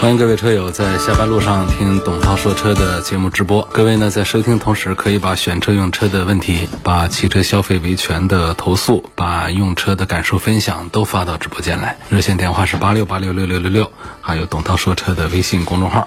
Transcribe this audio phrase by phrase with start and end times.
[0.00, 3.68] 欢迎各位车友在下班路上听董涛说车的节目直播。
[3.72, 11.98] 各位呢，在收听同时，可以把选车用车的问题、把汽车消费维权的投诉、把用车的感受分享都发到直播间来。
[12.10, 16.06] 热线电话是八六八六六六六六，还有董涛说车的微信公众号。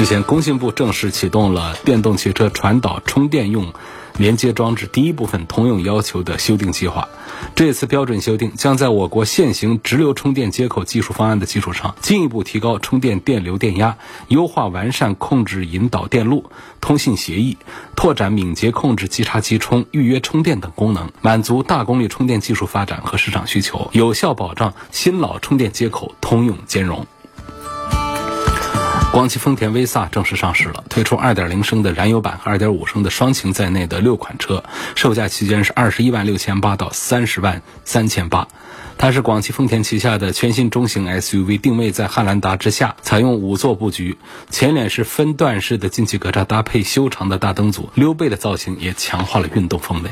[0.00, 3.72] 日前，工信部正式启动了电动汽车传导充电用
[4.18, 7.08] 连接装置第一部分通用要求的修订计划。
[7.54, 13.96] 这次标准修订将在我国现行直流充电接口技术方案的基础上，进一步提高充电电流电压，
[14.28, 17.56] 优化完善控制引导电路、通信协议，
[17.96, 27.06] 拓展敏捷控制即插即充、预约充电等功能，满足大功率充电技术发展和市场需求，有效保障新老充电接口通用兼容。
[29.18, 34.62] 广汽丰田威飒正式上市了，推出2.0升的燃油版和2.5升的双擎在内的六款车，
[34.94, 38.46] 售价区间是二十一万六千八到三十万三千八。
[38.96, 44.16] 它是广汽丰田旗下的全新中型 SUV，定位在汉兰达之下，采用五座布局，
[44.50, 50.10] 前脸是分段式的进气格栅，搭配修长的大灯组，溜背的造型也强化了运动风味。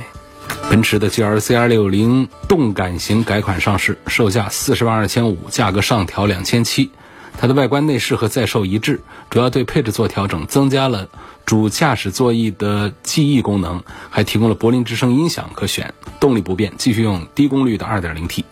[0.69, 6.91] 奔驰的 GLC 260动感型改款上市，售价四十万二千五，价格上调两千七。
[7.39, 11.09] 它的外观内饰和在售一致，主要对配置做调整，增加了
[11.45, 15.93] 主驾驶座椅的记忆功能，还提供了柏林之声音响可选。
[16.19, 18.45] 动力不变，继续用低功率的 2.0T，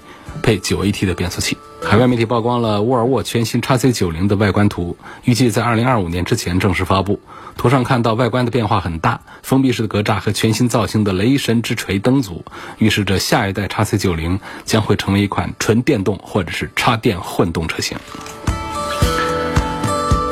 [0.43, 1.57] 配 9AT 的变速器。
[1.83, 7.21] 海外媒体曝光了沃尔沃全新 XC90 的外观图，预计在2025年之前正式发布。
[7.57, 12.45] 图上看到外观的变化很大，封闭式的格栅和全新造型的雷神之锤灯组，
[12.79, 17.97] 预示着下一代 XC90 将会成为一款纯电动或者是插电混动车型。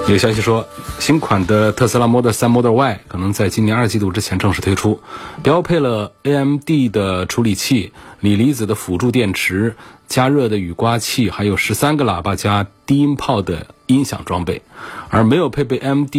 [0.09, 0.67] 有消息说，
[0.99, 5.01] 新款的特斯拉 Model 3、Model Y 可能在今年二季度之前正式推出，
[5.43, 9.75] 标配了 AMD 的处理器、锂离子的辅助电池、
[10.09, 14.61] 加热的雨刮器，还有十三个喇叭加低音炮的音响装备。
[15.09, 16.15] 而没有配备 AMD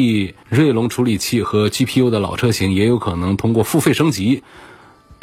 [0.50, 4.42] 锐龙处理器和 GPU 的老车型，也有可能通过付费升级。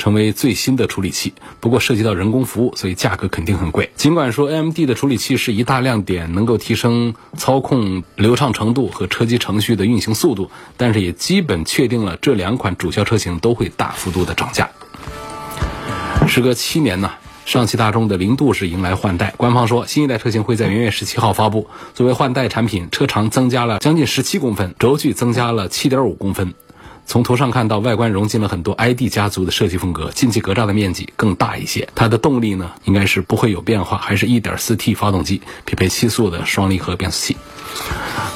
[0.00, 3.90] 成为最新的处理器，不过涉及到人工服务，所以价格肯定很贵。
[3.94, 14.70] 尽管说 AMD 的处理器是一大亮点，能够提升操控流畅程度和车机程序的运行速度，但是也基本确定了这两款主销车型都会大幅度的涨价。
[16.26, 17.10] 时隔七年呢，
[17.44, 21.68] 上汽大众的零度是迎来换代，官方说新一代车型会在元月十七号发布。
[21.92, 26.54] 作为换代产品，车长增加了将近十七公分，轴距增加了七点五公分。
[27.06, 31.88] 从图上看到，外观融进了很多 ID 家族的设计风格，进气格栅的面积更大一些。
[31.94, 37.36] 它的动力呢，应该是不会有变化，还是一点四 T 发动机，匹配七速的双离合变速器。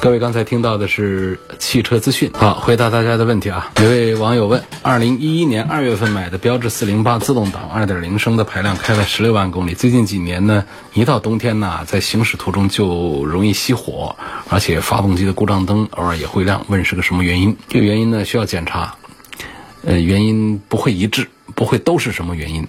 [0.04, 3.72] 各位刚才听到的是汽车资讯，好，回答大家的问题啊。
[3.80, 9.72] 有位网友问：二零一一年二月份买的标致四零八自动挡，二点零升的排量，开了十六万公里。
[9.72, 10.62] 最近几年呢，
[10.92, 14.14] 一到冬天呢，在行驶途中就容易熄火，
[14.50, 16.62] 而且发动机的故障灯偶尔也会亮。
[16.68, 17.56] 问是个什么原因？
[17.70, 18.94] 这个原因呢，需要检查。
[19.86, 22.68] 呃，原因不会一致，不会都是什么原因。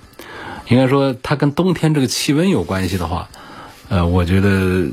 [0.69, 3.27] 应该说，它跟冬天这个气温有关系的话，
[3.89, 4.87] 呃，我觉得。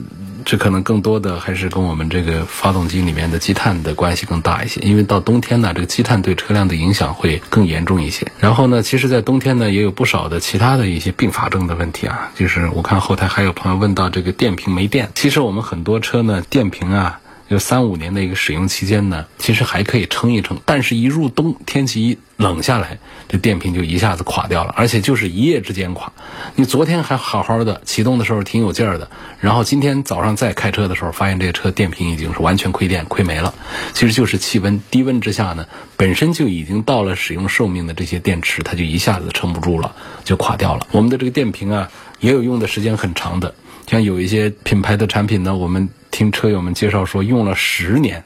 [0.44, 8.26] 这可能更多的还是跟我们这个发动机里面的积碳的关系更大一些，因为到冬天呢，这个积碳对车辆的影响会更严重一些。
[8.38, 17.18] 然后呢，其实，在冬天呢，也有不少的其他的一些并发症的问题啊，就是我看后台还有朋友问到这个电瓶没电，其实我们很多车呢，电瓶啊。
[17.52, 22.96] 就三五年的一个使用期间呢，其实还可以撑一撑，但是一入冬，天气一冷下来，
[23.28, 26.10] 这电瓶就一下子垮掉了，而且就是一夜之间垮。
[26.54, 29.06] 你昨天还好好的启动的时候挺有劲儿的，
[29.38, 33.52] 然后今天早上再开车的时候，发现这个车电瓶已经是完全亏电亏没了。
[33.92, 35.66] 其实就是气温低温之下呢，
[35.98, 39.94] 本身就已经到了使用寿命的这些电池，它就一下子撑不住了，
[40.24, 40.86] 就垮掉了。
[40.90, 41.90] 我们的这个电瓶啊，
[42.20, 43.54] 也有用的时间很长的，
[43.86, 45.86] 像有一些品牌的产品呢，我们。
[46.12, 48.22] 听车友们介绍说，用了十年，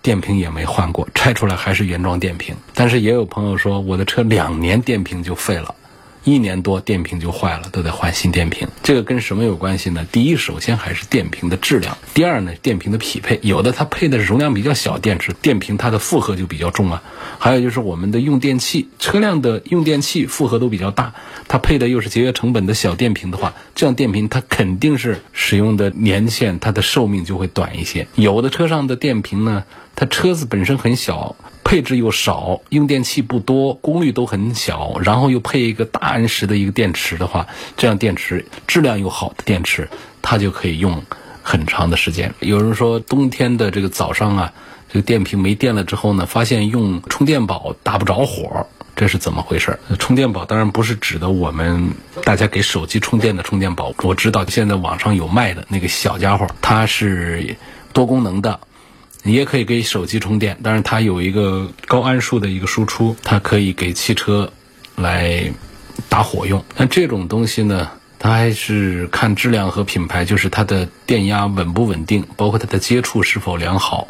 [0.00, 2.54] 电瓶也没换过，拆出来还是原装电瓶。
[2.74, 5.74] 但是也有朋友说，我的车两年电瓶就废了，
[6.24, 8.68] 一年多电瓶就坏了，都得换新电瓶。
[8.82, 10.06] 这个跟什么有关系呢？
[10.12, 13.40] 第一，首先还是电瓶的质量；第二呢，电瓶的匹配。
[13.42, 17.02] 有的它配的是容量比较小电池，电瓶它的负荷就比较重啊。
[17.38, 21.14] 还有就是我们的用电器，车辆的用电器负荷都比较大，
[21.48, 28.06] 它配的又是节约成本的小电瓶的话，这样电瓶它肯定是使用的年限，它的寿命就会短一些。
[28.14, 31.34] 有的车上的电瓶呢，它车子本身很小。
[31.64, 37.46] 配置又少，用电器不多，功率都很小，然后又配一个大安时的一个电池的话，
[37.76, 39.88] 这样电池质量又好的电池，
[40.20, 41.02] 它就可以用
[41.40, 42.34] 很长的时间。
[42.40, 44.52] 有人说冬天的这个早上啊，
[44.88, 49.78] 这个电瓶没电了之后呢，发现用充电宝打不着火，这是怎么回事？
[49.98, 51.90] 充电宝当然不是指的我们
[52.24, 57.56] 大家给手机充电的充电宝，我知道现在网上有卖的那个小家伙，它是
[57.94, 58.60] 多功能的。
[59.22, 64.52] 你也可以给手机充电，但是它有一个高安数的一个输出，它可以给汽车
[64.96, 65.52] 来
[66.08, 66.64] 打火用。
[66.76, 67.88] 那这种东西呢，
[68.18, 74.08] 它还是看质量和品牌，就是它的电压稳不稳定，包括它的接触是否良好。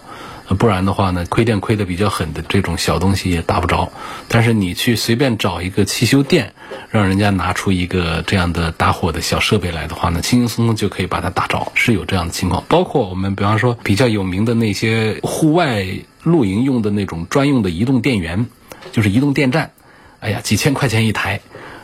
[0.54, 3.92] 不然的话呢，亏电亏的比较狠的这种小东西也打不着。
[4.28, 6.54] 但是你去随便找一个汽修店，
[6.90, 12.64] 让人家拿出一个这样的打火的小设备来的话呢，轻轻松松就可以把它打着，是有这样的情况。
[12.68, 15.86] 包括我们比方说比较有名的那些户外
[16.22, 18.46] 露营用的那种专用的移动电源，
[18.92, 19.72] 就是移动电站，
[20.20, 21.40] 哎呀，几千块钱一台。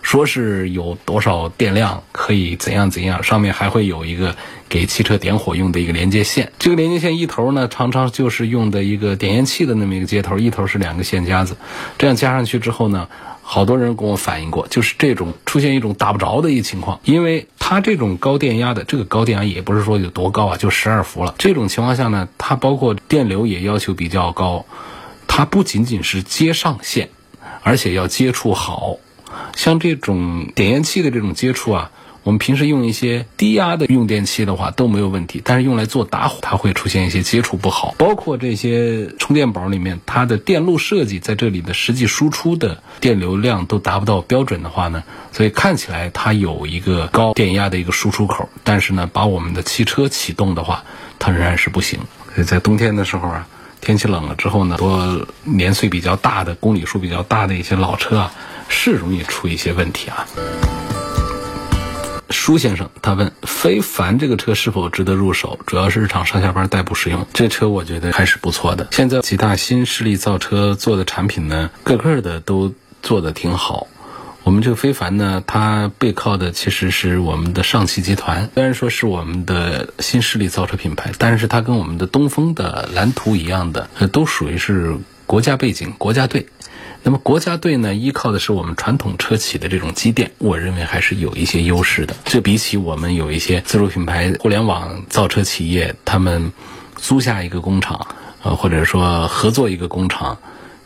[0.08, 4.34] 说是有多少电量可以怎样怎样，上面还会有一个
[4.66, 6.50] 给汽车点火用的一个连接线。
[6.58, 11.58] 这个连接线一头呢，常常就是用的一个点烟器的那么一个接头，一头是两个线夹子。
[11.98, 13.06] 这样加上去之后呢，
[13.42, 16.98] 好多人跟我反映过，就是这种出现一种打不着的一情况。
[17.04, 21.34] 因为它这种高电压的，这个高电压也不是说有多高啊，就十二伏了。
[21.36, 24.64] 这种情况下呢，它包括电流也要求比较高，
[25.26, 27.10] 它不仅仅是接上线，
[27.62, 28.96] 而且要接触好。
[29.58, 31.90] 像这种点烟器的这种接触啊，
[32.22, 37.92] 我们平时用一些低压的用电器的话都没有问题，但是用来做打火，它会出现一些接触不好。
[37.98, 45.02] 包括这些充电宝里面，它的电路设计在这里的实际输出的电流量都达不到标准的话呢，
[45.32, 50.84] 所以看起来它有一个高电压的一个输出口，但是呢，把我们的汽车启动的话，
[51.18, 51.98] 它仍然是不行。
[52.32, 53.48] 所以在冬天的时候啊，
[53.80, 58.32] 天气冷了之后呢，多年岁比较大的、公里数比较大的一些老车啊。
[58.68, 60.26] 是容易出一些问题啊。
[62.30, 65.58] 舒先生他问：非凡这个车是否值得入手？
[65.66, 67.26] 主要是日常上下班代步使用。
[67.32, 68.86] 这车我觉得还是不错的。
[68.90, 73.86] 现在几大新势力造车做的产品呢，个个的都做的挺好。
[74.44, 84.96] 我们这个非凡呢，它背靠的其实是我们的上汽集团，虽然说是我们的新势力造车品牌，但是它跟我们的东风的蓝图一样的，都属于是
[85.28, 86.46] 国家背景、国家队。
[87.02, 92.16] 那么国家队呢，依靠的是我们传统车企的这种积淀，我认为还是有一些优势的。
[92.24, 96.50] 这比起我们有一些自主品牌、互联网造车企业，他们
[96.96, 98.06] 租下一个工厂，
[98.42, 100.36] 呃，或者说合作一个工厂，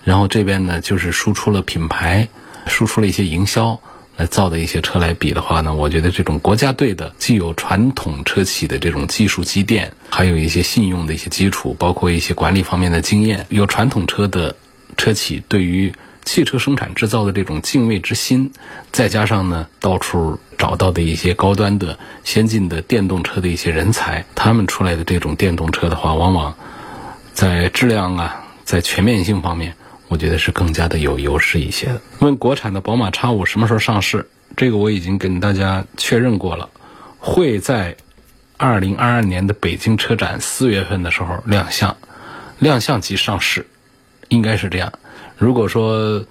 [0.02, 2.28] 然后这边呢就是输出了品牌，
[2.66, 3.80] 输出了一些营销
[4.26, 14.56] 造的一些车来比的话呢，我觉得这种国家队的既有传统车企的这种技术积淀，还有一些信用的一些基础，包括一些管理方面的经验，有传统车的。
[14.94, 18.52] 车企对于汽车生产制造的这种敬畏之心，
[18.92, 26.54] 再加上呢，到处找到的一些高端的、先进的电动车的一些人才，他们出来的这种电动车的话，往往
[27.32, 29.74] 在质量啊，在全面性方面，
[30.12, 32.02] 我觉得是更加的有优势一些的。
[32.18, 34.28] 问国产的宝马 X 五什么时候上市？
[34.58, 36.68] 这个我已经跟大家确认过了，
[37.18, 37.96] 会在
[38.58, 41.96] 二零二二年的北京车展四月份的时候亮相，
[42.58, 43.66] 亮相即上市。
[44.28, 44.92] 应该是这样。
[45.38, 46.26] 如果说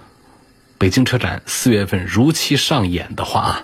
[0.77, 3.63] 北京车展四月份如期上演的话啊，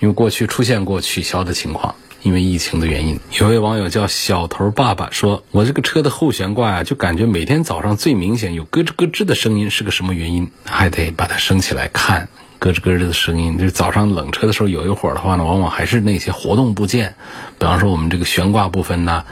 [0.00, 3.20] 因为过去出现过取消的情况，因为疫情的原因。
[3.38, 10.50] 有位网友叫小头爸爸说：“我这个车的后悬挂呀，就感觉每天早上最明显有咯吱咯吱的声音，是个什么原因？
[10.64, 12.28] 还得把它升起来看，
[12.58, 13.58] 咯吱咯吱的声音。
[13.58, 17.14] 就是早上冷车的时候有一会儿的话呢，往往还是那些活动部件，
[17.58, 19.24] 比方说我们这个悬挂部分呢，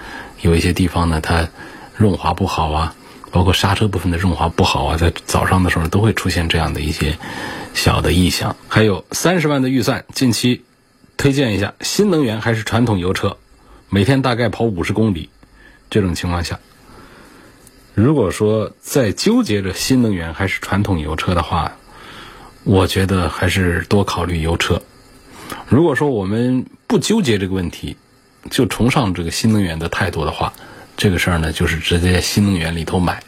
[0.43, 1.49] 有一些地方呢它
[1.97, 2.95] 润滑不好啊。”
[3.33, 7.17] 包括刹车部分的润滑不好啊，在早上的时候都会出现这样的一些
[7.73, 8.57] 小的异响。
[8.69, 10.65] 还有三十万的预算，近期
[11.23, 13.37] 推荐一下新能源还是传统油车，
[13.89, 15.31] 每天大概跑五十公里。
[15.89, 16.59] 这种情况下，
[17.95, 21.77] 如果说在纠结着新能源还是传统油车的话，
[22.65, 24.83] 我觉得还是多考虑油车。
[25.69, 27.97] 如果说我们不纠结这个问题，
[28.51, 30.53] 就崇尚这个新能源的态度的话。
[30.97, 33.23] 这个事儿呢，就是直接新能源里头买，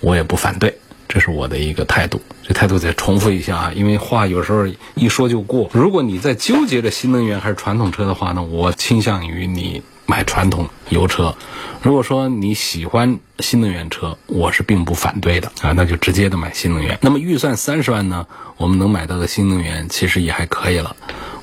[0.00, 0.78] 我也不反对。
[1.08, 2.20] 这是我的一个态度。
[2.48, 5.68] 这态度再重复一下啊，因为话有时候一说就过。
[5.74, 11.36] 如果你在纠结着新能源还是传统车的话呢，我倾向于你买传统油车。
[11.82, 16.98] 如果说你喜欢新能源车，我是并不反对的啊，那就直接的买新能源。
[17.02, 18.26] 那么预算三十万呢，
[18.56, 20.96] 我们能买到的新能源其实也还可以了。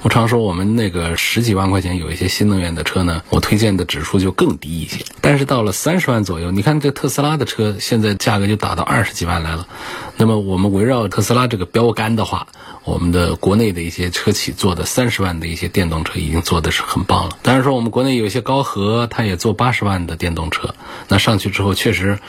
[0.06, 5.04] 我常说，我们那个十几万块钱有一些新能源的车呢，我推荐的指数就更低一些。
[5.20, 9.68] 但是到了三十万左右，你看这特斯拉的车现在价格就打到二十几万来了。
[10.16, 12.46] 那么我们围绕特斯拉这个标杆的话，
[12.84, 17.40] 我们的国内的一些车企做的三十万的一些电动车已经做的是很棒了。
[17.42, 20.76] 当然说我们国内有一些高和，它也做八十万的电动车，
[21.08, 22.20] 那上去之后确实，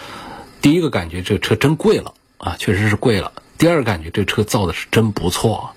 [0.62, 3.32] 第一个感觉这车真贵了啊，确实是贵了。
[3.58, 5.72] 第二个感觉这车造的是真不错，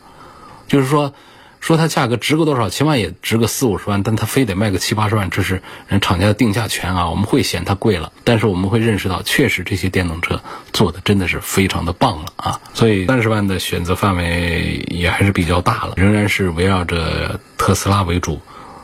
[0.65, 1.13] 就是说。
[1.59, 7.09] 说它价格值个多少，起码也值个四五十万，但它非得卖个七八十万，这是人厂家的定价权啊。
[7.09, 12.61] 我们会嫌它贵了，但是我们会认识到，确实这些电动车做的真的是非常的棒了啊。
[12.73, 18.41] 所以三十万的选择范围也还是比较大了，仍然是围绕着特斯拉为主，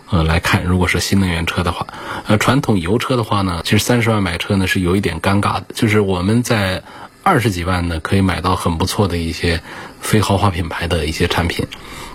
[0.10, 0.63] 呃来看。
[0.65, 1.88] 如果是新能源车的话，
[2.27, 6.84] 呃传统油车的话呢，其实三十万买车呢是有一点尴尬的，就是我们在
[7.24, 9.62] 二十几万呢可以买到很不错的一些
[10.06, 11.66] 非豪华品牌的一些产品。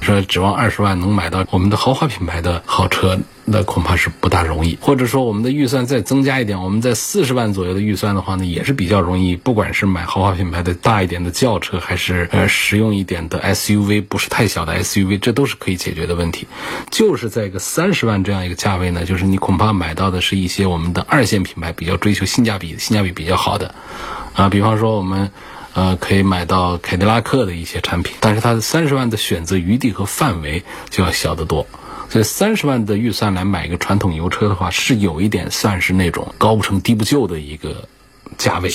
[0.00, 4.78] 说指望二十万能买到我们的豪华品牌的好车，那恐怕是不大容易。
[4.80, 9.36] 或者说我们的预算再增加一点，我们在四十万左右的预算的话呢，也是比较容易。
[9.36, 16.46] 不管是买豪华品牌的大一点的轿车，还是呃实用一点的 SUV，不是太小的 SUV，这都是可以解决的问题。
[16.90, 23.74] 就是在一个三十万这样一个价位呢，就是你恐怕买到的是一些我们的二线品牌比较追求性价比、性价比比较好的，
[24.32, 25.30] 啊，比方说我们。
[25.74, 31.66] 呃，可以买到凯迪拉克的一些产品，但是它的三十万的选择余地和范围就要小得多。
[32.08, 37.88] 所以三十万的预算来买一个传统油车的话，是有一点算是那种高不成低不就的一个
[38.36, 38.74] 价位，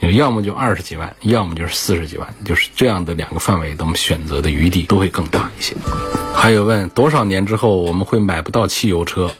[0.00, 5.76] 要么就二十几万，要么就是四十几万，就是这样的两个范围，我们选择的余地都会更大一些。
[6.34, 9.30] 还有问多少年之后我们会买不到汽油车？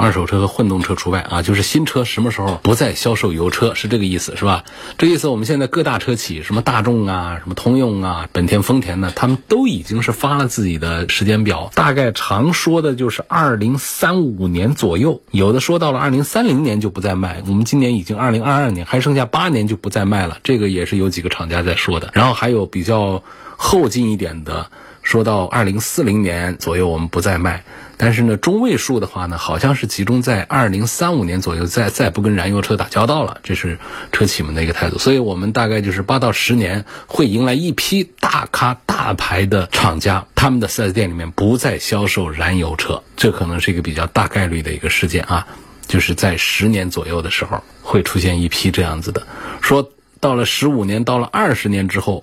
[0.00, 4.64] 二手车和混动车除外啊，就是新车什么时候不再销售油车是这个意思，是吧？
[4.96, 17.42] 这意思我们现在各大车企，什么大众啊、什么通用啊、本田、丰田呢，他们都已经是发了自己的时间表，大概常说的就是二零三五年左右，有的说到了二零三零年就不再卖。
[17.46, 22.10] 我们今年已经二零二二年，还剩下八年就不再卖了，这个也是有几个厂家在说的。
[22.14, 23.22] 然后还有比较
[23.56, 24.70] 后进一点的，
[25.10, 27.64] 说到二零四零年左右我们不再卖。
[27.96, 33.76] 但是呢，中位数的话呢，好像是集中在二零三五年左右，再再不跟燃油车打交道了，这是
[34.12, 34.98] 车企们的一个态度。
[34.98, 45.44] 所以我们大概就是八到十年会迎来一批大咖大牌的厂家，他们的四 S 店里面不再销售燃油车，这可能是一个比较大概率的一个事件啊，
[45.88, 49.26] 就是在十年左右的时候会出现一批这样子的。
[49.60, 49.90] 说
[50.20, 52.22] 到了十五年，到了二十年之后，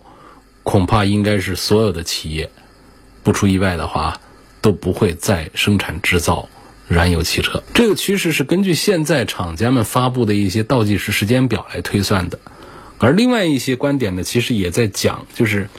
[0.64, 2.50] 恐怕应该是所有的企业，
[3.28, 4.18] 不出意外的话。
[4.60, 6.50] 都不会再生产制造
[6.90, 7.64] 燃油汽车。
[7.74, 12.38] 这个趋势是根据现在厂家们发布的一些倒计时时间表来推算的。
[12.98, 15.70] 而另外一些观点呢，其实也在讲，就是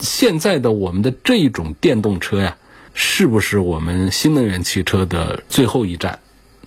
[0.00, 2.56] 现在的我们的这一种电动车呀，
[2.92, 6.18] 是不是我们新能源汽车的最后一站？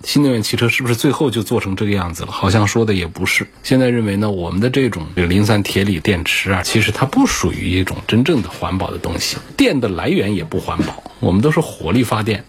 [0.04, 2.32] 新能源汽车是不是最后就做成这个样子了？
[2.32, 3.46] 好像说的也不是。
[3.62, 11.02] 现在认为呢，我们的这种磷酸铁锂电池啊，其实它不属于一种真正的环保的东西，电的来源也不环保。
[11.20, 12.44] 我们都是火力发电，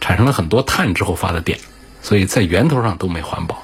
[0.00, 1.58] 产生了很多碳之后发的电，
[2.02, 3.62] 所以在源头上都没环保。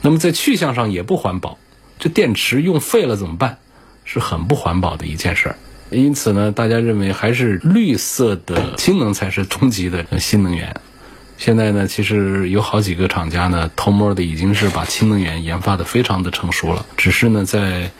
[0.00, 1.58] 那么在去向上也不环保，
[1.98, 3.58] 这电池用废了怎么办？
[4.04, 5.56] 是很不环保的一件事儿。
[5.90, 10.74] 因此呢，大家认为还是绿色的氢能才是终极的新能源。
[11.44, 16.86] 现在呢，其实有好几个厂家呢，偷摸的已经是把氢能源研发的非常的成熟了。
[16.96, 17.90] 只是呢，在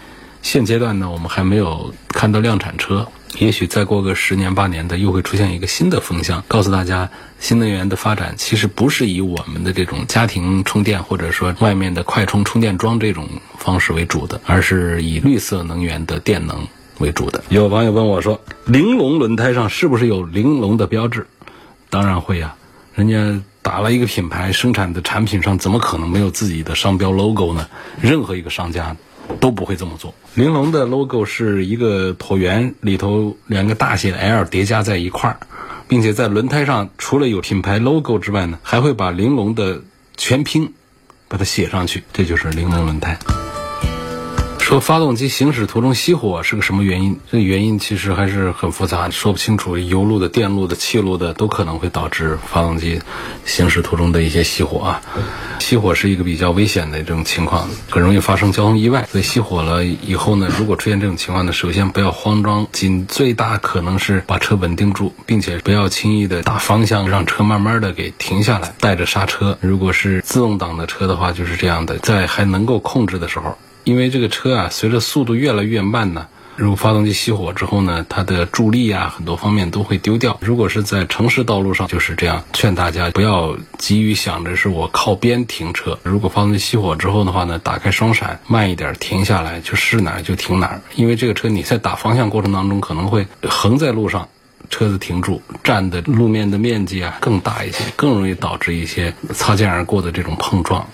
[0.42, 3.08] 现阶段呢，我们还没有看到量产车。
[3.40, 16.68] 也许再过个十年八年的，又会出现一个新的风向，告诉大家，新能源的发展其实不是以我们的这种家庭充电或者说外面的快充充电桩这种方式为主的，而是以绿色能源的电能
[16.98, 17.42] 为主的。
[17.48, 21.26] 有网友问我说：“玲珑轮胎上是不是有玲珑的标志？”
[21.90, 22.54] 当然会呀。
[22.94, 27.66] 人家打了一个品牌生产的产品上，怎么可能没有自己的商标 logo 呢？
[28.00, 28.96] 任何一个商家
[29.40, 30.14] 都不会这么做。
[30.34, 35.38] 玲珑的 logo 是一个椭圆，里头两个大写的 L 叠加在一块儿，
[35.88, 39.80] 并且在轮胎上除了有品牌 logo 之外呢，还会把玲珑的
[40.16, 40.72] 全拼
[41.28, 43.18] 把它写上去，这就是玲珑轮胎。
[44.62, 47.18] 说发动机行驶途中熄火是个什么原因？
[47.30, 49.76] 这个原因其实还是很复杂，说不清楚。
[49.76, 53.02] 油路的、电路的、气路的都可能会导致发动机
[53.44, 55.02] 行驶途中的一些熄火啊。
[55.58, 59.06] 熄火是一个比较危险的这种情况，很容易发生交通意外。
[59.10, 69.58] 所以熄火了以后呢，如果出现这种情况呢，首先不要慌张，尽最大可能是把车稳定住，并且不要轻易的打方向，让车慢慢的给停下来，带着刹车。
[69.60, 73.58] 如果是自动挡的车的话，就是这样的，在还能够控制的时候。
[73.84, 80.38] 因为这个车啊，随着速度越来越慢呢，如果发动机熄火之后呢，它的助力啊，很多方面都会丢掉。
[80.40, 82.44] 如果是在城市道路上，就是这样。
[82.52, 85.98] 劝大家不要急于想着是我靠边停车。
[86.02, 90.82] 如果发动机熄火之后的话呢，打开双闪，慢一点停下来，就是哪儿就停哪儿。
[90.94, 94.28] 因为这个车你在打方向过程当中可能会横在路上，
[94.70, 100.86] 车子停住，占的路面的面积啊更大一些，更容易导致一些擦肩而过的这种碰撞。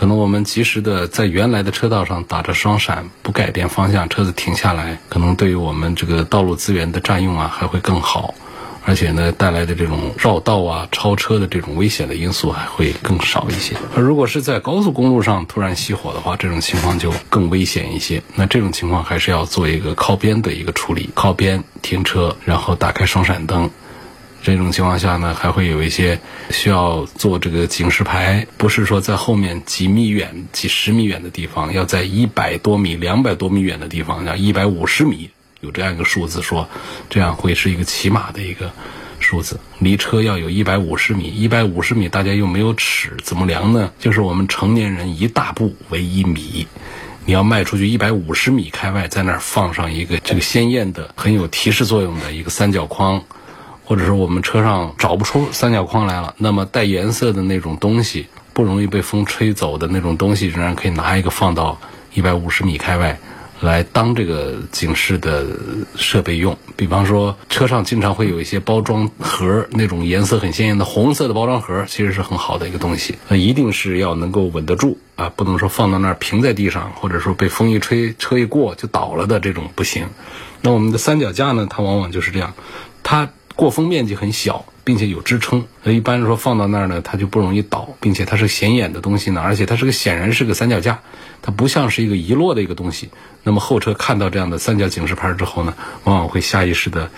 [0.00, 8.32] 可能我们及时的在原来的车道上打着双闪，不改变方向，车子停下来，可能对于我们这个道路资源的占用啊还会更好，
[8.86, 13.76] 而且呢带来的这种绕道啊、超车的这种危险的因素还会更少一些。
[13.94, 18.22] 而如果是在高速公路上突然熄火的话，这种情况就更危险一些。
[18.36, 23.68] 那这种情况还是要做一个靠边的一个处理，靠边停车，然后打开双闪灯。
[24.42, 26.18] 这种情况下呢，还会有一些
[26.50, 35.30] 需要做这个警示牌，不是说在后面几米远、几十米远的地方，要在一百多米、两百多米远的地方，要一百五十米，
[35.60, 36.68] 有这样一个数字，说
[37.10, 38.72] 这样会是一个起码的一个
[39.18, 43.92] 数字，离车要有一百五十米，一百五十米大家又没有尺，怎么量呢？
[43.98, 46.66] 就是我们成年人一大步为一米，
[47.26, 53.22] 你要迈出去一百五十米开外，在那儿放上一个这个鲜艳的、很有提示作用的一个三角框。
[53.90, 61.76] 或者是我们车上找不出三角框来了，那么带颜色的那种东西，不容易被风吹走的那种东西，仍然可以拿一个放到
[62.14, 63.18] 一百五十米开外，
[63.60, 65.44] 来当这个警示的
[65.96, 66.56] 设备用。
[66.76, 73.16] 比方说，车上经常会有一些包装盒，那种颜色很鲜艳的红色的包装盒，其实是很好的一个东西。
[73.26, 80.06] 那一定是要能够稳得住啊，不能说放到那儿平在地上，或者说被风一吹，车一过就倒了的这种不行。
[80.60, 82.54] 那我们的三脚架呢，它往往就是这样，
[83.02, 83.28] 它。
[83.60, 90.98] 过风面积很小，并且有支撑，一般说放到那儿呢，它就不容易倒，并且它是显眼的东西呢，而且它是个显然是个三脚架，
[91.42, 93.10] 它不像是一个遗落的一个东西。
[93.42, 95.74] 那么后车看到这样的三角警示牌之后呢，
[96.04, 97.10] 往往会下意识的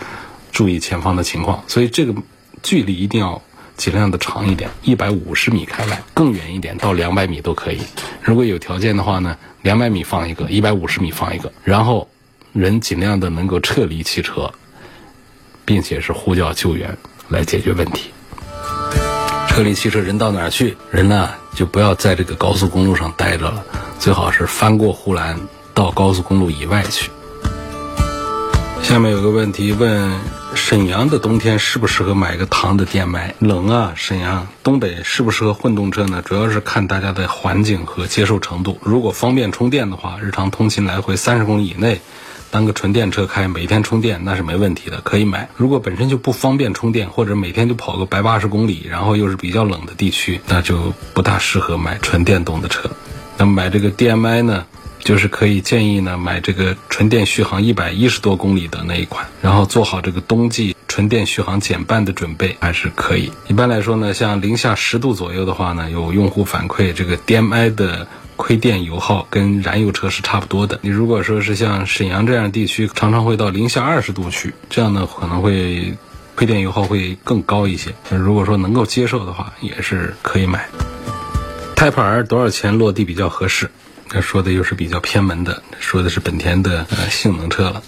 [0.50, 2.12] 注意前方的情况，所以这个
[2.60, 3.40] 距离一定要
[3.76, 7.78] 尽量的长一点，一百五十米开外，更远一点到两百米都可以。
[8.20, 12.08] 如果有条件的话呢，两百米放一个，一百五十米放一个，然后
[12.52, 14.52] 人尽量的能够撤离汽车。
[15.72, 16.98] 并且是呼叫救援
[17.30, 18.10] 来解决问题。
[19.48, 20.76] 车里汽车人到哪儿去？
[20.90, 23.64] 人呢就不要在这个高速公路上待着了，
[23.98, 25.40] 最好是翻过护栏
[25.72, 27.10] 到高速公路以外去。
[28.82, 30.12] 下面有个问题问：
[30.54, 33.34] 沈阳的冬天适不适合买个糖的电麦？
[33.38, 36.20] 冷啊，沈阳、东北适不适合混动车呢？
[36.20, 38.78] 主要是看大家的环境和接受程度。
[38.82, 42.02] 如果方便充电的话，日常通勤来回三十公里以内。
[42.52, 45.48] 当个纯电车开，每天充电那是没问题的，可以买。
[45.56, 52.90] 如果本身就不方便充电，或者每天就跑个百八十公里，然后又是比较冷的地区，那就不大适合买纯电动的车。
[53.38, 54.66] 那么买这个 DMI 呢，
[54.98, 63.32] 就是可以建议呢买这个纯电续航一百一十多公里的那一款，然后做好这个冬季纯电续航减半的准备，还是可以。
[63.48, 68.06] 一般来说呢，像零下十度左右的话呢，有用户反馈这个 DMI 的。
[68.42, 70.80] 亏电油耗跟燃油车是差不多的。
[70.82, 75.94] 你如果说是像沈阳这样地区，常常会到零下二十度去，这样呢可能会
[76.34, 77.94] 亏电油耗会更高一些。
[78.10, 80.68] 如果说能够接受的话，也是可以买。
[81.76, 83.70] 胎盘多少钱落地比较合适？
[84.10, 87.80] 那说的又是比较偏门的，说的是本田的呃性能车了。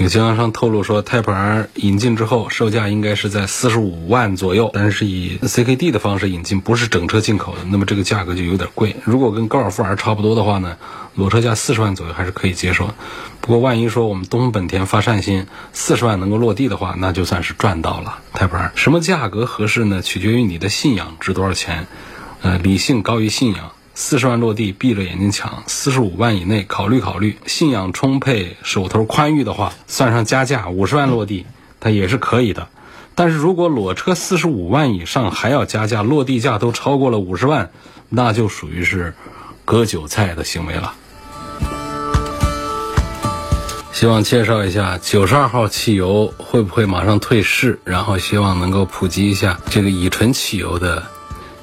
[0.00, 8.96] 有经销商透露说，Type R 引进之后，售价应该是在四十五万左右，但是以 CKD 的方式引进，不是整车进口的，那么这个价格就有点贵。
[9.04, 10.78] 如果跟高尔夫 R 差不多的话呢，
[11.16, 12.94] 裸车价四十万左右还是可以接受。
[13.42, 18.20] 不过万一说我们东风本田发善心，四十万能够落地的话，那就算是赚到了。
[18.32, 20.00] Type R 什么价格合适呢？
[20.00, 21.86] 取决于你的信仰值多少钱，
[22.40, 23.72] 呃，理性高于信仰。
[24.02, 27.36] 四十万落地，闭着眼睛抢；四十五万以内，考虑考虑。
[27.44, 31.44] 信仰充沛、手头宽裕的话，算上加价，五十万落地，
[31.80, 32.68] 它也是可以的。
[33.14, 37.70] 但是如果裸车四十五万以上还要加价，落地价都超过了五十万，
[38.08, 39.14] 那就属于是
[39.66, 40.94] 割韭菜的行为了。
[43.92, 51.06] 希望介绍一下九十二号汽油会不会马上退市，然后希望能够普及一下这个乙醇汽油的。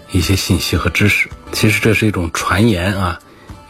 [0.10, 3.19] 一些信息和知识，其实这是一种传言啊，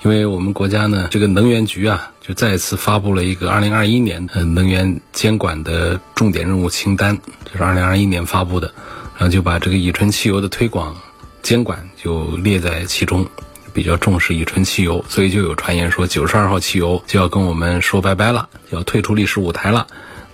[0.03, 8.73] 因为我们国家呢，这个能源局啊，就再次发布了一个二零二一年呃能源监管的重点任务清单，就是二零二一年发布的，
[9.17, 10.95] 然后就把这个乙醇汽油的推广
[11.41, 13.25] 监管就列在其中，
[13.73, 19.87] 比较重视乙醇汽油，所以就有传言说九十二号汽油就要跟我们说拜拜了，要退出历史舞台了。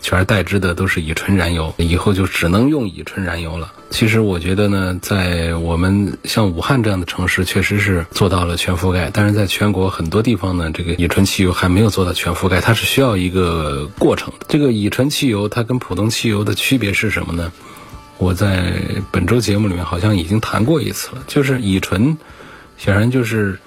[0.03, 3.71] 取而代之的都是乙醇燃油，以后就只能用乙醇燃油了。
[3.89, 9.09] 其实我觉得呢，在我们像武汉这样的城市，确实是做到了全覆盖。
[9.13, 14.45] 但是在全国很多地方呢，这个乙醇汽油还没有做到全覆盖，它是需要一个过程的。
[14.49, 17.49] 这个乙醇汽油它跟普通汽油的区别是什么呢？
[18.17, 18.73] 我在
[19.09, 22.17] 本周节目里面好像已经谈过一次了，就是乙醇，
[22.77, 23.57] 显然就是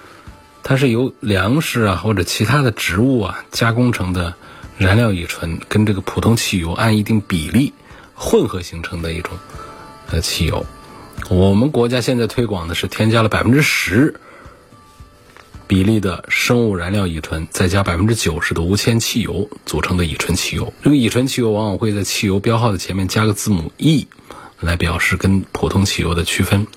[0.61, 4.35] 它是由粮食啊或者其他的植物啊加工成的。
[4.77, 7.73] 燃料乙醇跟这个普通汽油按一定比例
[8.13, 9.31] 混合形成的一种
[10.11, 10.65] 呃汽油，
[11.29, 14.19] 我们国家现在推广的是添加了百分之十
[15.67, 20.73] 比例的生物燃料乙醇，再加百分之九十的无铅汽油组成的乙醇汽油。
[20.81, 24.07] 这个乙醇汽油往往会在汽油标号的前面加个字母 E，
[24.59, 26.67] 来表示跟普通汽油的区分。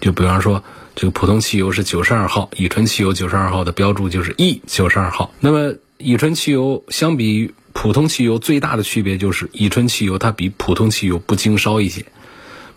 [0.00, 0.64] 就比方说，
[0.96, 5.32] 这个普通汽油是九十二号，乙醇汽油九十二号的标注就是 E 九十二号。
[5.38, 12.06] 那么乙醇汽油相比于普通汽油最大的区别就是，乙醇汽油它比普通汽油不经烧一些，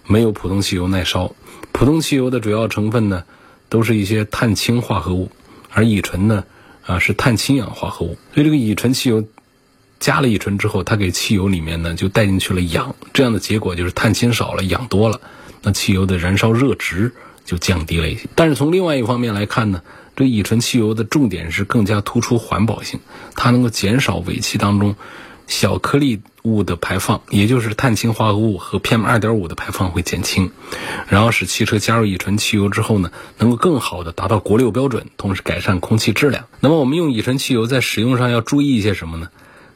[0.06, 1.34] 没有普通汽油耐烧。
[1.72, 3.24] 普通汽油的主要成分呢，
[3.70, 5.32] 都是一些碳氢化合物，
[5.72, 6.44] 而乙醇呢，
[6.86, 8.18] 啊是碳氢氧化合物。
[8.34, 9.24] 所以这个乙醇汽油
[10.00, 15.22] 加了乙醇之后，它给汽油里面呢就带进去了氧，这样的结果就是碳氢少了，氧多了，
[15.62, 17.14] 那汽油的燃烧热值
[17.46, 18.28] 就降低了一些。
[18.36, 19.82] 但是从另外一方面来看呢。
[20.16, 23.00] 对乙醇汽油的重点是更加突出环保性，
[23.36, 24.96] 它能够减少尾气当中
[25.48, 30.52] 小颗粒物的排放，也就是碳氢化合物和 PM 二点五的排放会减轻，
[31.08, 36.46] 然后使汽车加入乙醇汽油之后呢，能够更好的达到国六标准，同时改善空气质量。
[36.60, 39.30] 那么我们用乙醇汽油在使用上要注意一些什么呢？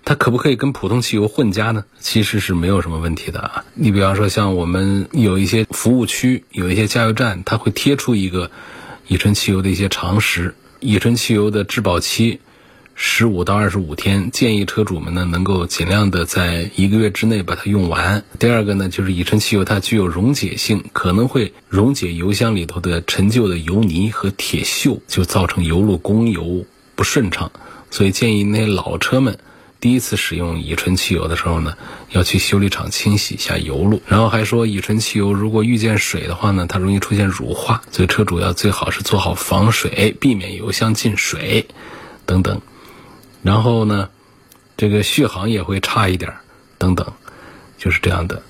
[0.06, 1.84] 它可不可以跟普通汽油混加呢？
[2.00, 3.66] 其实是没有什么问题的啊。
[3.74, 8.52] 你比方说像我们有一些服务区，有一些加油站，它会贴出一个。
[9.08, 12.42] 乙醇汽油的一些常识，乙醇汽油的质保期
[12.94, 18.24] 十五到二十五天，建议车主们呢能够尽量的在一个月之内把它用完。
[18.38, 26.66] 第二个呢，就是乙醇汽油它具有溶解性，可能会溶解油箱里头的陈旧的油泥和铁锈，就造成油路供油
[26.96, 27.50] 不顺畅。
[27.90, 29.40] 所以建议那些老车们。
[29.80, 31.78] 第一次使用乙醇汽油的时候呢，
[32.10, 34.02] 要去修理厂清洗一下油路。
[34.08, 41.68] 然后还说，乙醇汽油如果遇见水的话呢，它容易出现乳化，所以车主要最好是做好防水，避免油箱进水
[42.26, 42.62] 等等。
[43.44, 44.10] 然后呢，
[44.76, 46.34] 这个续航也会差一点
[46.78, 47.14] 等等，
[47.78, 48.42] 就是这样的。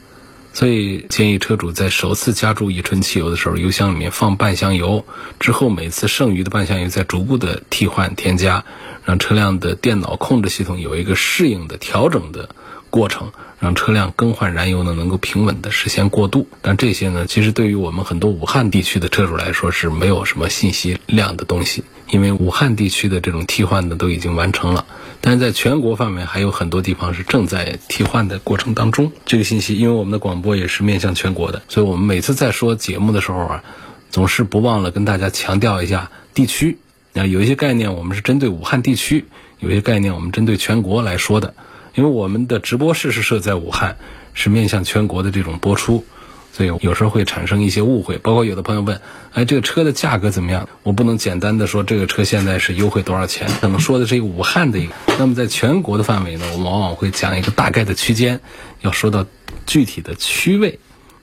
[0.58, 5.06] 所以建议车主在首次加注乙醇汽油的时候，油箱里面放半箱油，
[5.40, 8.66] 之后每次剩余的半箱油再逐步的替换添加。
[9.06, 12.50] 让车辆的电脑控制系统有一个适应的调整的
[12.90, 16.48] 过程，让车辆更换燃油呢能够平稳的实现过渡。
[16.64, 24.86] 但这些呢，其实对于我们很多武汉地区的车主来说是没有什么信息量的东西，因为武汉地区的这种替换的都已经完成了。
[25.20, 29.12] 但是在全国范围还有很多地方是正在替换的过程当中。
[29.26, 33.64] 这个信息，因为我们的广播也是面向全国的，所以我们每次在说节目的时候啊，
[34.10, 36.78] 总是不忘了跟大家强调一下地区。
[37.14, 39.26] 啊，有一些概念我们是针对武汉地区，
[39.60, 41.54] 有些概念我们针对全国来说的。
[41.96, 43.98] 因为我们的直播室是设在武汉，
[44.36, 46.06] 是面向全国的这种播出，
[46.54, 48.18] 所以有时候会产生一些误会。
[48.18, 49.02] 包括有的朋友问，
[49.34, 50.68] 哎，这个车的价格怎么样？
[50.84, 54.94] 我不能简单的说这个车现在是优惠多少钱，可能说的是一个武汉的一个。
[55.20, 58.40] 那么在全国的范围呢，我们往往会讲一个大概的区间，
[58.82, 59.26] 要说到
[59.66, 60.80] 具体的区位。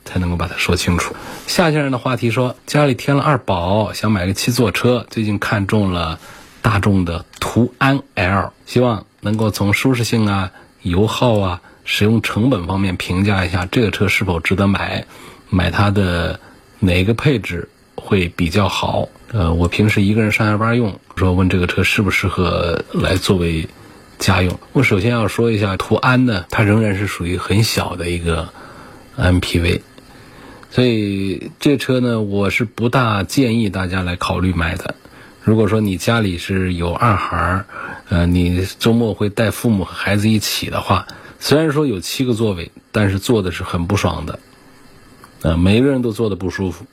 [0.07, 1.17] 才能够把它说清楚。
[1.47, 6.21] 夏先生的话题说，家里添了二宝，想买个七座车，最近看中了
[6.61, 15.05] 大众的途安 L，希望能够从舒适性啊、油耗啊、使用成本方面评价一下这个车是否值得买，
[15.51, 16.41] 买它的
[16.81, 19.09] 哪个配置会比较好。
[19.33, 23.69] 呃，我平时一个人上下班用，说问这个车适不适合来作为
[24.19, 24.59] 家用。
[24.73, 28.49] 我首先要说一下，途安呢，它仍然是属于很小的一个
[29.17, 29.81] MPV。
[30.71, 34.95] 所以这车呢，我是不大建议大家来考虑买的。
[35.43, 37.67] 如果说你家里是有二孩儿，
[38.09, 41.07] 呃，你周末会带父母和孩子一起的话，
[41.45, 44.39] 虽然说有七个座位，但是坐的是很不爽的，
[45.43, 46.87] 呃，每个人都坐的不舒服。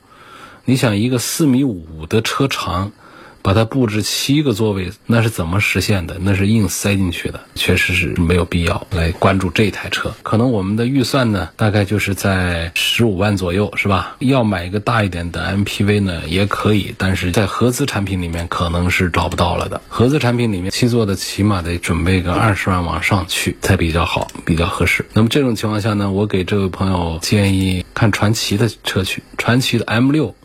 [0.65, 2.91] 你想一个四米五的车长，
[3.41, 6.17] 把它布置七个座位，那是怎么实现的？
[6.21, 10.13] 那是硬塞进去的，确实是没有必要来关注这台车。
[10.23, 14.15] 可能我们的预算呢，大概就是在十五万左右，是吧？
[14.19, 19.81] 要买一个大一点的 MPV 呢，也可以，但是在合资产品里面可能是找不到了的。
[19.87, 25.05] 合资产品里面七座的起码得准备个二十万往上去才比较好，比较合适。
[25.13, 30.35] 那么这种情况下呢，我给这位朋友建议看传祺的车去，传祺的 M 六。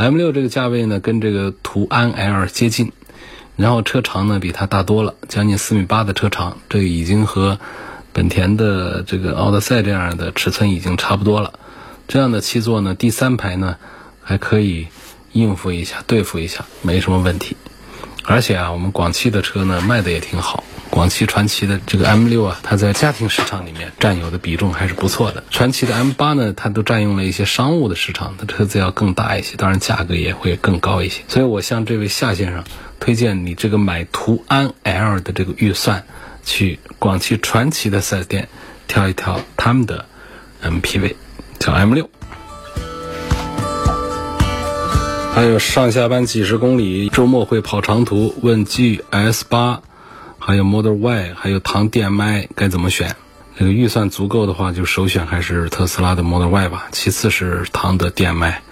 [0.00, 2.92] M 六这个价位呢，跟这个途安 L 接近，
[3.56, 7.58] 然后车长呢比它大多了，将近四米八的车长，这已经和
[8.12, 11.54] 本田的这个奥德赛这样的尺寸已经差不多了。
[12.06, 13.76] 这样的七座呢，第三排呢
[14.22, 14.86] 还可以
[15.32, 17.56] 应付一下、对付一下，没什么问题。
[18.24, 20.62] 而且啊，我们广汽的车呢卖的也挺好。
[20.90, 25.44] 广汽传祺的这个 M 六啊，它在家庭市场里面占有的比重还是不错的。
[25.50, 31.22] 传祺的 M 八呢，它都占用了一些商务的市场，它车子要更大一些，当然价格也会更高一些。
[31.28, 32.64] 所以我向这位夏先生
[32.98, 36.04] 推荐，你这个买途安 L 的这个预算，
[36.44, 38.48] 去广汽传祺的 4S 店
[38.88, 40.06] 挑一挑他们的
[40.64, 41.14] MPV，
[41.58, 42.10] 叫 M 六。
[45.34, 49.82] 还有上下班几十公里，周末会跑长途，问 G S 八。
[50.48, 53.14] 还有 Model Y，还有唐 DM-i 该怎么选？
[53.58, 56.88] 这个预算足够的话，就首选还是特斯拉的 Model Y 吧。
[56.90, 58.62] 其次是唐的 DM-i，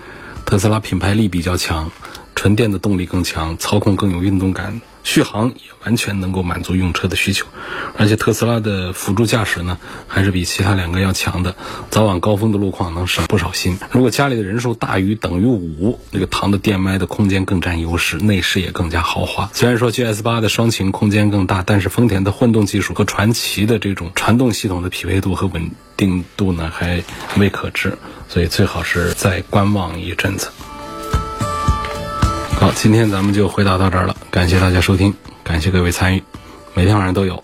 [0.47, 1.91] 特斯拉品牌力比较强，
[2.35, 4.81] 纯电的动力更强，操控更有运动感。
[5.07, 7.47] 续航也完全能够满足用车的需求，
[7.97, 11.55] 而且特斯拉的辅助驾驶呢，还是比其他两个要强的，
[11.91, 13.79] 早晚高峰的路况能省不少心。
[13.93, 19.49] 如果家里的人数大于等于五，那个唐的电麦的空间更占优势，内饰也更加豪华。
[19.53, 27.05] 虽然说 GS 八的双擎空间更大，但是丰田的混动技术和传祺的这种传动系统的匹配度和稳定度呢，还
[27.37, 27.97] 未可知，
[28.29, 30.49] 所以最好是再观望一阵子。
[32.59, 35.13] 好，今天咱们就回答到这儿了，感谢大家收听，
[35.45, 36.23] 感谢各位参与。
[36.73, 37.41] 每天晚上都有，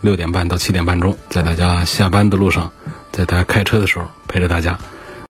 [0.00, 2.68] 六点半到七点半钟，在大家下班的路上，
[3.12, 4.76] 在大家开车的时候陪着大家。